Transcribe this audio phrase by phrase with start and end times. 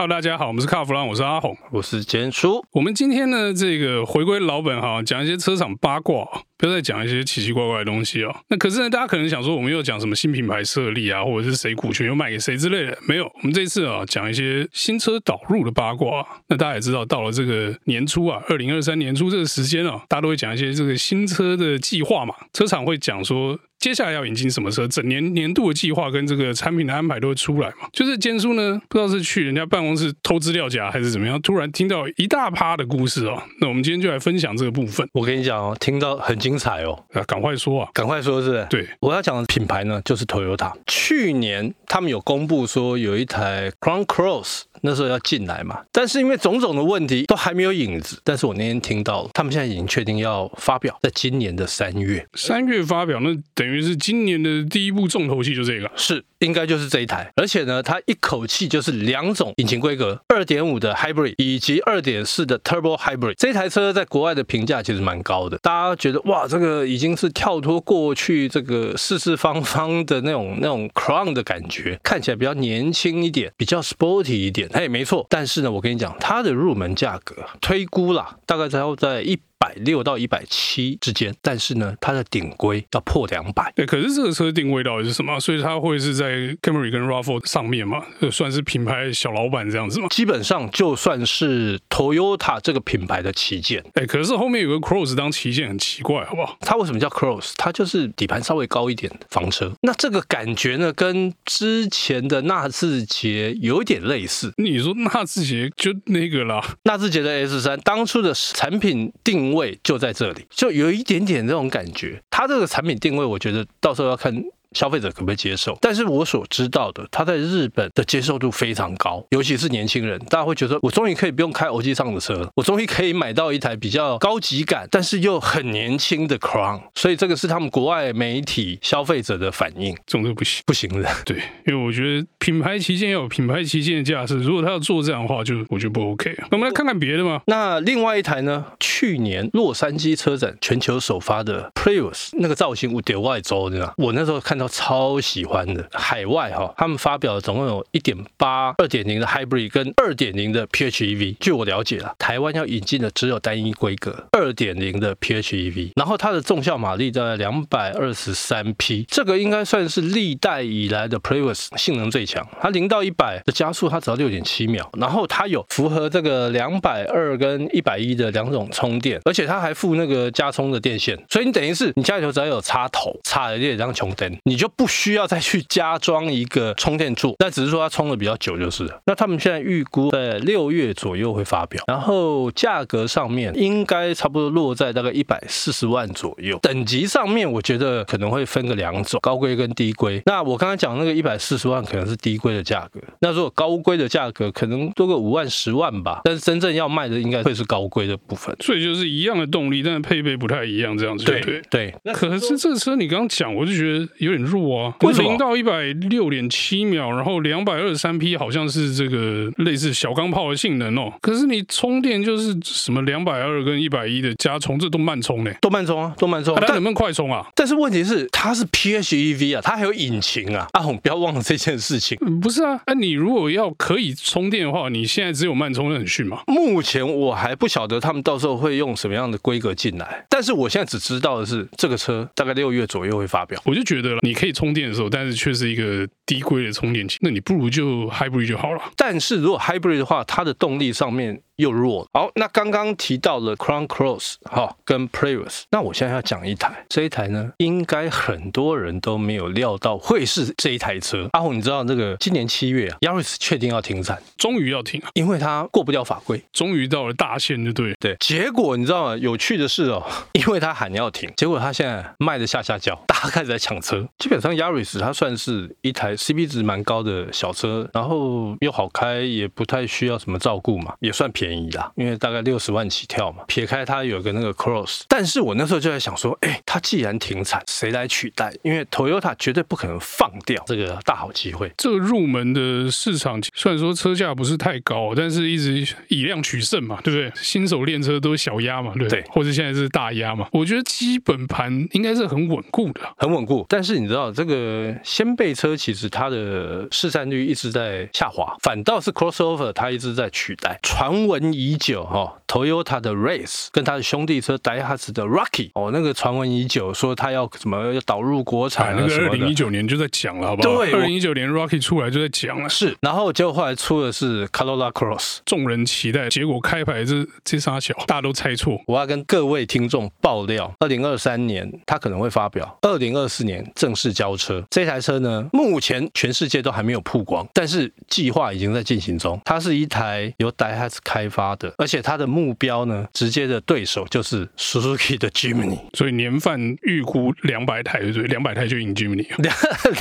[0.00, 2.64] Hello，大家好，我们是卡弗朗，我是阿红，我是简叔。
[2.72, 6.26] 我们今天呢，这个回归老本行，讲一些车厂八卦，
[6.56, 8.34] 不要再讲一些奇奇怪怪的东西哦。
[8.48, 13.26] 那可是呢，大家可能想说，我们又讲什么新品牌设立啊，或者是谁股权又卖给谁之类的，没有。
[13.26, 16.26] 我们这次啊，讲一些新车导入的八卦。
[16.48, 23.60] 那大家也知道，到了这个年初啊，二零二三年初这个时间啊，大家都会讲一些这个新车的计划嘛，车厂会讲说。
[23.80, 24.86] 接下来要引进什么车？
[24.86, 27.88] 整年年度的计划跟这个产品的安排都会出来嘛？
[27.94, 33.42] 就是坚叔呢，不知道是去人家办公室偷资料夹还是怎么样，突然听到一大趴的故事哦。
[33.58, 35.08] 那我们今天就来分享这个部分。
[35.14, 38.66] 我跟你讲哦，听到很精彩哦，啊，赶快说啊，赶快说，是不是？
[38.68, 40.70] 对，我要讲的品牌呢，就是 Toyota。
[40.86, 44.64] 去年他们有公布说有一台 Crown Cross。
[44.82, 48.18] 那时候要进来嘛，但是因为种种的问题都还没有影子。
[48.24, 57.30] 但是我那天听到了，他们现在已经确定要发表，在今年的三月，三月发表，那等于于是今年的第一部重头戏就这个，是应该就是这一台。
[57.36, 63.34] 而且呢，它一口气就是两种引擎规格，二点五的 Hybrid 以及二点四的 Turbo Hybrid。
[63.36, 74.68] 这台车在国外的评价其实蛮高的，大家觉得哇，这个已经是跳脱过去这个四四方方的那种那种 Crown 的感觉，看起来比较年轻一点，比较 sporty 一点。
[74.68, 79.38] 它也没错，但是呢，我跟你讲，它的入门价格推估啦，大概才要在一。
[79.60, 83.70] 百六到一百七之间，但是呢，它的顶规要破两百。
[83.76, 85.38] 对，可是这个车定位到底是什么？
[85.38, 86.30] 所以它会是在
[86.62, 88.02] Camry 跟 RAV4 上面嘛？
[88.32, 90.08] 算是品牌小老板这样子吗？
[90.08, 93.84] 基本上就算是 Toyota 这个品牌的旗舰。
[93.92, 96.56] 哎，可是后面有个 Cross 当旗舰，很奇怪，好不好？
[96.60, 97.52] 它为什么叫 Cross？
[97.58, 99.70] 它就是底盘稍微高一点的房车。
[99.82, 104.54] 那这个感觉呢，跟之前的纳智捷有一点类似。
[104.56, 109.49] 你说纳智捷就那个啦，纳智捷的 S 三当初的产品定。
[109.54, 112.20] 位就在这里，就有一点点这种感觉。
[112.30, 114.44] 它这个产品定位，我觉得到时候要看。
[114.72, 115.76] 消费者可不可以接受？
[115.80, 126.82] 但是我所知道的，它在日本的接受度非常高，尤其是年轻人，大家会觉得我终于可以不用开欧际上的车，我终于可以买到一台比较高级感，但是又很年轻的 Crown。
[126.94, 129.92] 所以这个是他们国外媒体消费者的反应。
[130.06, 131.10] 这种都不行，不行的。
[131.24, 136.32] 对，因为我觉得品牌旗舰要有品牌旗舰的架势，如果他要做这样的话，就我觉得不 OK。
[136.42, 137.42] 那我们来看看别的嘛。
[137.46, 138.64] 那另外一台呢？
[139.00, 144.68] 去年洛杉矶车展全球首发的 Prius，那个造型我丢外州的，我那时候看到。
[144.80, 151.36] 超喜欢的海外哈，他们发表了总共有一点八、二点零的 Hybrid 跟二点零的 PHEV。
[151.38, 162.46] 据我了解了，台湾要引进的只有单一规格二点零的 PHEV，然后它的综效马力在两百二十三匹，这个应该算是历代以来的 Prius 性能最强。
[162.60, 178.90] 它零到一百的加速它只要六点七秒，然后它有符合这个两百二跟一百一的两种充电，而且它还附那个加充的电线，所以你等于是你家里头只要有插头插了电，这样穷灯，你就不需要再去加装一个充电座，那只是说它充的比较久就是。
[179.06, 186.58] 那他们现在预估在六月左右会发表，然后价格上面应该差不多落在大概一百四十万左右。
[186.60, 190.20] 等级上面我觉得可能会分个两种，高规跟低规。
[190.26, 196.20] 那我刚才讲那个一百四十万可能是低规的价格，那如果高规的价格可能多个五万十万吧。
[196.24, 198.54] 但是真正要卖的应该会是高规的部分。
[198.60, 201.24] 所以就是一样的动力，但是配备不太一样这样子。
[201.24, 201.94] 对对对。
[202.04, 204.94] 那可是这个车你刚刚讲，我就觉得有点弱啊。
[205.20, 211.12] 零到一百六点七秒，然后两百二十三匹，好像是这个类似小钢炮的性能哦。
[211.20, 215.52] 可是你充电就是什么两百二跟一百一的加充，这都慢充呢？
[215.60, 216.54] 都慢充啊，都慢充。
[216.54, 217.46] 它能不能快充啊？
[217.54, 220.66] 但是问题是它是 PHEV 啊，它还有引擎啊。
[220.72, 222.16] 阿红不要忘了这件事情。
[222.40, 226.40] 不是啊，那你如果要可以充电的话，你现在只有慢充，那很逊嘛。
[226.46, 233.60] 目前我还不晓得他们到时候会会用什么样的规格进来，但是我现在只知道的是这个车大概六月左右会发表。
[233.64, 235.10] 我就觉得了，你可以充电的时候。
[235.10, 238.80] 但是却是一个低规的充电器，那你不如就 hybrid 就好了。
[238.96, 241.42] 但是如果 hybrid 的话，它的动力上面。
[241.60, 242.08] 又弱。
[242.14, 251.28] 好，那刚刚提到了 Crown Cross 哈，跟 Prius，那我现在要讲一台，这一台呢，应该很多人都没有料到会是这一台车。
[251.32, 258.16] 阿红，你知道这个今年七月啊，Yaris 确定要停产，终于要停，因为它过不掉法规，终于到了大限，就对对。
[258.20, 259.16] 结果你知道吗？
[259.18, 260.02] 有趣的是哦，
[260.32, 264.08] 因为他喊要停，结果他现在卖的下下叫，大家开始在抢车。
[264.18, 271.70] 基本上 Yaris 它算是一台 CP 值蛮高的小车，然后又好开，也不太需要什么照顾嘛，也算便宜。
[271.70, 273.42] 啦，因为大概六十万起跳嘛。
[273.46, 278.52] 撇开它有个那个 Cross，但是我那时候就在想说，哎，它既然停产，谁来取代？
[278.62, 281.72] 因为 Toyota 绝对不可能放掉这个大好机会。
[281.78, 287.32] 这个入门的市场虽然说车价不是太高，但是一直以量取胜嘛，对不对？
[287.36, 289.22] 新手练车都是小压嘛，对不对？
[289.22, 290.48] 对，或者现在是大压嘛。
[290.52, 293.64] 我觉得基本盘应该是很稳固的，很稳固。
[293.68, 300.78] 但是你知道，这个掀背车其实它的市占率一直在下滑，反倒是 Crossover 它一直在取代。
[300.82, 310.76] 传闻已久哈、哦，Toyota 的 Race 跟它的兄弟车 Daihatsu 的 Rocky 哦，那个传闻已久，说它要什么要导入国产、啊，那个二零一九年就在讲了，好不好？
[310.76, 312.96] 对，二零一九年 Rocky 出来就在讲了，是。
[313.00, 318.80] 然后结果后来出的是 Corolla Cross，众人期待，结果开牌这这仨小，大家都猜错。
[318.86, 324.64] 我要跟各位听众爆料，二零二三年它可能会发表，二零二四年正式交车。
[324.70, 329.40] 这台车呢，目前全世界都还没有曝光，但是计划已经在进行中。
[329.44, 335.78] 它是一台由 Daihatsu 开发的，而且它的目标呢，直接的对手就是 Suzuki 的 Jimny。
[335.94, 338.26] 所以年份预估两百台，对不对？
[338.28, 339.26] 两百台就赢 Jimny。
[339.38, 339.54] 两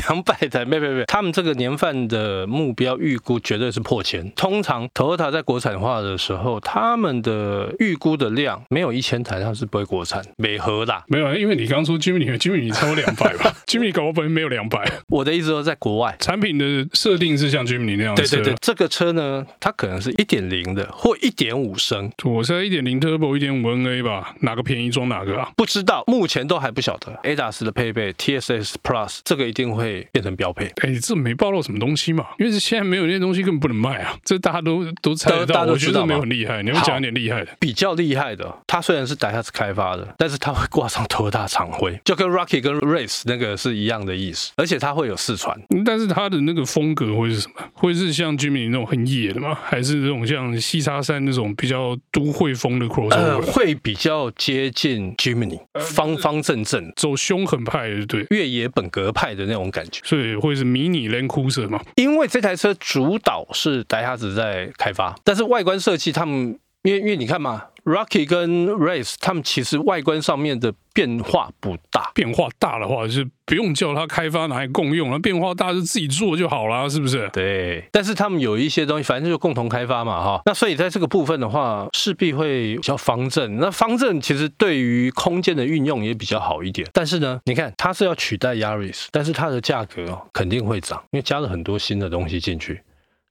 [0.08, 4.30] 两百台，没没没，他们这个年份的目标预估绝对是破千。
[4.32, 10.24] 通常 Toyota 在国产化的时候，他们的预估的量没有一千台，它是不会国产。
[10.38, 13.54] 美和啦，没有，因为你刚说 Jimny，Jimny 超过两百吧？
[13.68, 14.90] Jimny 搞不好没有两百。
[15.10, 18.22] 我的意思说，在国外产品的设定是像 Jimny 那样的。
[18.22, 22.12] 对对对，这个车呢，它可能是一点零的或一点五升。
[22.24, 25.50] 我在一点零 Turbo，一点五 NA 吧，哪个便宜装哪个啊？
[25.56, 27.12] 不知道，目前都还不晓得。
[27.24, 30.66] ADAS 的配备 TSS Plus 这个一定会变成标配。
[30.82, 32.28] 哎，这没暴露什么东西嘛？
[32.38, 34.16] 因为是现在没有那些东西，根本不能卖啊。
[34.24, 36.62] 这大家都都猜得到，大家都知道我觉得没有很厉害。
[36.62, 38.54] 你要讲一点厉害的，比较厉害的。
[38.68, 44.52] 它虽然是 Daihatsu 开发的，但是它会挂上 Toyota 厂徽，就跟 Rocky 跟 Race 那个是一样的意思。
[44.56, 47.64] 而且它会有四传，但是它的那个风格会是什么？
[47.74, 49.56] 会是像 Jimny 那种很野的吗？
[49.62, 53.16] 还是这种像西沙山那种比较都会风的 Crossover？
[53.16, 60.02] 呃，会比较接近 Jimny，方方正正，走凶狠派的，对，越野本格派的那种感觉。
[60.04, 61.80] 所以会是迷你 Land Cruiser 吗？
[61.96, 67.64] 因为这台车主导是 Daihatsu 在开发，但是外观设计他们，因为因为你看嘛。
[67.90, 72.12] Rocky 跟 Race，他们其实外观上面的变化不大。
[72.14, 75.18] 变化大的话，就是不用叫他开发拿来共用了。
[75.18, 77.28] 变化大就自己做就好了，是不是？
[77.34, 77.84] 对。
[77.92, 80.42] 但是他们有一些东西，反正就共同开发嘛，哈。
[80.46, 83.58] 那所以在这个部分的话，势必会比较方正。
[83.58, 86.88] 那方正其实对于空间的运用也比较好一点。
[86.94, 92.82] 但是呢，你看它是要取代 Yaris，但是它的价格哦肯定会涨，因为加了很多新的东西进去。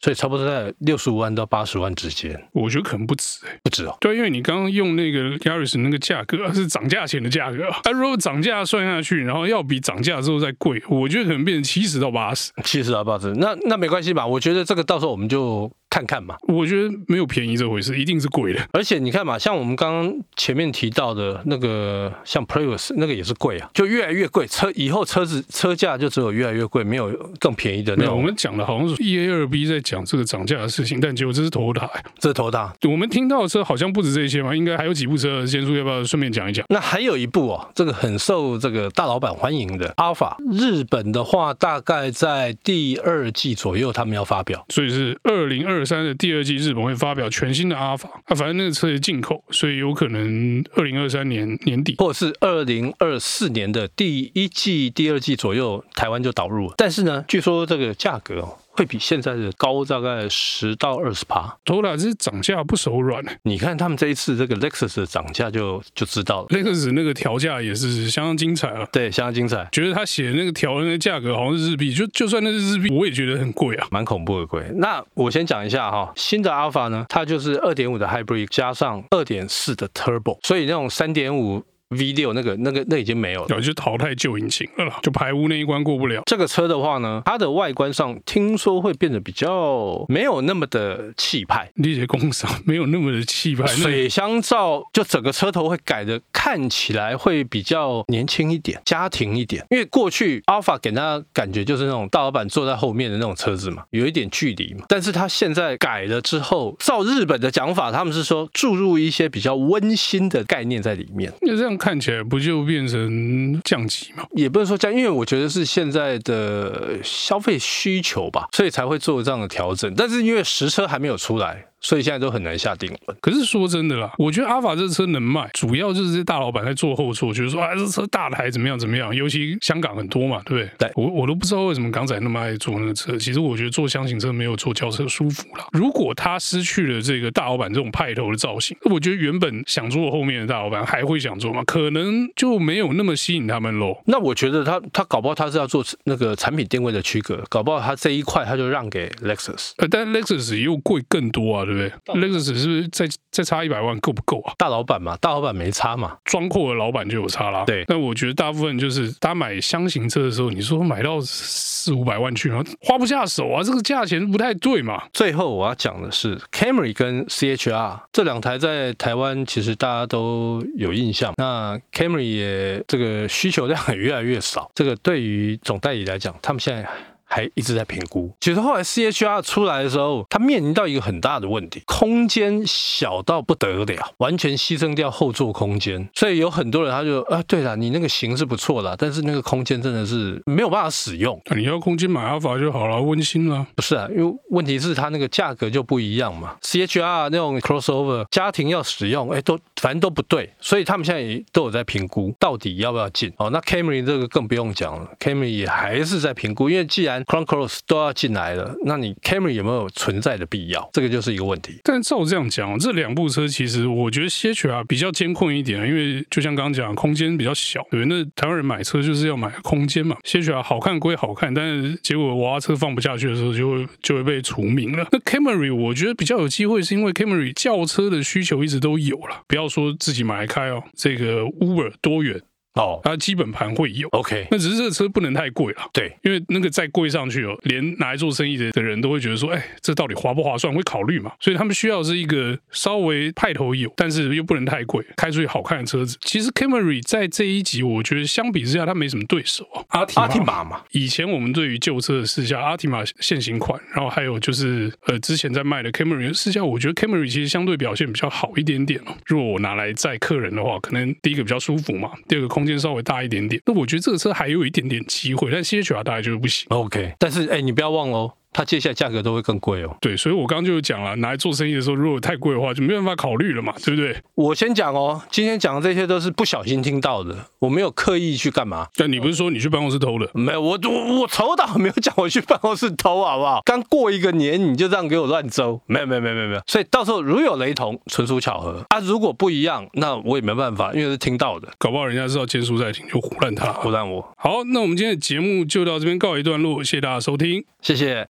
[0.01, 3.97] 所以差不多在六十五万到八十万之间，我觉得可能不止不止哦。
[4.01, 13.33] 对，因为你刚刚用那个 Yaris 那个价格是涨价前的价格，它如果涨价算下去，然后要比涨价之后再贵，我觉得可能变成七十到八十，七十到八十。
[13.35, 14.27] 那那没关系吧？
[14.27, 15.71] 我觉得这个到时候我们就。
[15.91, 18.61] 看看嘛，我觉得没有便宜这回事，一定是贵的。
[18.73, 24.47] 而且你看嘛，像我们刚刚前面提到的那个，像 Prius 那个也是贵啊，就越来越贵。
[24.47, 28.17] 车以后车子车价就只有越来越贵，没有更便宜的那种。
[28.17, 31.89] 我们讲的好像是 EA 二 B 在讲这个涨价的事情，但结果这是 Toyota，
[32.19, 32.71] 这是 Toyota。
[32.89, 35.45] 我们听到的车好像不止这些嘛，应该还有几部车。
[35.47, 36.65] 先叔要不要顺便讲一讲？
[36.69, 46.57] 那还有一部哦，这个很受这个大老板欢迎的 Alpha，日本的话大概在第二季左右他们要发表，所以是二零二二三的第二季。
[46.57, 56.75] 日本会发表全新的阿法啊，反正那个车是进口，所以有可能二零二三年年底，或者是二零二四年的第一季、第二季左右，台湾就导入了。
[56.77, 58.59] 但是呢，据说这个价格哦。
[58.79, 61.53] 会比现在的高大概十到二十趴。
[61.65, 63.25] Toyota 这是涨价不手软。
[63.43, 66.47] 你看他们这一次这个 Lexus 的涨价就就知道了。
[66.51, 68.87] Lexus 那个调价也是相当精彩啊。
[68.93, 69.69] 对，相当精彩。
[69.73, 74.65] 觉得他写的那个调的那个价格好像是日币，就就算那是日币，我也觉得很贵啊，蛮恐怖的贵。
[74.77, 81.65] 那我先讲一下哈，新的 Alpha 呢，它就是二点五的 Hybrid 加上二点四的 Turbo，所以那种三点五。
[81.91, 86.23] V 六那个那个那已经没有了，就淘汰旧引擎了啦，就排污那一关过不了。
[86.27, 93.67] 这个车的话呢，它的外观上听说会变得比较没有那么的气派，理解工厂没有那么的气派。
[93.67, 99.65] 水箱罩就整个车头会改的看起来会比较年轻一点，家庭一点。
[99.71, 104.85] 因为过去 Alpha 给大家感觉就是那种大老板坐在后面的那种车子嘛，有一点距离嘛。
[104.89, 111.33] 但是它现在改了之后，照日本的讲法，他们是说注入一些比较温馨的概念在里面。
[111.41, 111.78] 就这样。
[111.79, 114.25] 看起来不就变成降级吗？
[114.33, 119.95] 也不能说降，因为我觉得是现在的消费需求吧，所以才会做这样的调整。
[119.95, 123.19] 但是因为实车还没有出来，所以现在都很难下定论。
[123.21, 130.89] 可是说真的啦，我觉得阿法这车能卖，主要就是这些大老板在做后座，就是说啊，这车大台怎么样怎么样，尤其香港很多嘛，对不对？
[130.89, 133.17] 对，我我都不知道为什么港仔那么爱坐那个车。
[133.17, 135.67] 其实我觉得坐箱型车没有坐轿车舒服啦。
[135.73, 141.63] 如果他失去了这个大老板这种派头的造型，我觉得原本想坐后面的大老板还会想坐吗？
[141.67, 143.97] 可能就没有那么吸引他们喽。
[144.07, 149.73] 那我觉得他他搞不好他是要做那个产品定位的区隔，搞不好他这一块他就让给 Lexus。
[149.79, 154.53] 呃，但 Lexus 又贵更多啊，对不对？Lexus 是不是再再差一百万够不够啊？
[154.59, 157.65] 大老板嘛，大老板没差嘛，装货的老板就有差啦。
[157.65, 165.05] 对，那我觉得大部分就是大家买箱型车的时候，你说买到四五百万去，然后花不下手啊，这个价钱不太对嘛。
[165.13, 176.89] 最后我要讲的是 Camry 跟 CHR 这两台在台湾其实大家都有印象，那 Camry 也这个需求量也越来越少，这个对于总代理来讲，他们现在。
[177.29, 178.33] 还一直在评估。
[178.41, 186.09] 其实后来 CHR 出来的时候，它面临到一个很大的问题，空间小到不得了，完全牺牲掉后座空间。
[186.15, 191.41] 所以有很多人他就啊，对了，你那个型是不错的，但是那个空间真的是没有办法使用。
[191.55, 193.67] 你要空间买阿法就好了，温馨了。
[193.75, 196.57] 不是啊，因为问题是它那个价格就不一样嘛。
[196.63, 200.51] CHR 那种 crossover 家庭要使用，哎，都反正都不对。
[200.61, 203.33] 所以他们现在也都有在评估，到底要不要进。
[203.37, 210.89] 哦，那 Camry 这个更不用讲了，Camry 也还是在评估，因为既然 Crown Cross 都要进来了，那你 Camry 有没有存在的必要？
[210.93, 211.79] 这个就是一个问题。
[211.85, 220.17] 但照这样讲，这两部车其实我觉得 CHR 比较艰困一点，因为就像刚刚讲，空间比较小，对，那台湾人买车就是要买空间嘛。
[220.25, 225.07] CHR 好看归好看，但是结果娃娃车放不下去的时候，就会就会被除名了。
[225.13, 232.41] 那 Camry 我觉得比较有机会，是因为 Camry 轿车的需求一直都有了，不要说自己买来开哦，这个 Uber 多元。
[232.79, 240.73] 哦，它基本盘会有，OK，那只是这个车不能太贵了，对，因为那个再贵上去哦，连拿来做生意的的人都会觉得说，哎，这到底划不划算？
[240.79, 241.33] 会考虑嘛？
[241.41, 246.17] 所以他们需要是一个稍微派头有，但是又不能太贵，开出去好看的车子。
[246.21, 249.83] 其实 Camry 在这一集，我觉得相比之下，它没什么对手啊。
[249.89, 259.17] 阿阿提玛嘛，以前我们对于旧车的试驾，阿提玛现行款，然后还有就是呃之前在卖的 Camry 试驾，我觉得 Camry 其实相对表现比较好一点点哦。
[259.27, 263.61] 如果我拿来载客人的话，可能第一个比较舒服嘛，第二个空间稍微大一点点。
[263.67, 266.67] 那我觉得这个车还有一点点机会，但 CHR 大概就是不行。
[266.71, 268.33] OK，但是哎，你不要忘了哦。
[268.51, 269.95] 它接下来价格都会更贵哦。
[270.01, 274.17] 对，所以我刚刚就讲了，拿来做生意的时候，如果太贵的话，就没办法考虑了嘛，对不对？
[274.35, 278.87] 我先讲哦，今天讲的这些都是不小心听到的，我没有刻意去干嘛。
[278.95, 280.29] 但你不是说你去办公室偷的？
[280.35, 283.61] 没有，我我我从到没有讲我去办公室偷，好不好？
[283.65, 286.61] 刚过一个年你就这样给我乱诌，没有没有没有没有没有。
[286.67, 288.99] 所以到时候如有雷同，纯属巧合啊。
[289.01, 294.29] 如果不一样，那我也没办法，因为是听到的，搞不好人家知道监书在听，就胡乱他，胡乱我。
[294.37, 298.29] 好，那我们今天的节目就到这边告一段落，谢谢大家收听，谢谢。